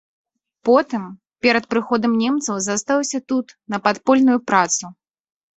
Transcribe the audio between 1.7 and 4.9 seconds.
прыходам немцаў застаўся тут на падпольную працу.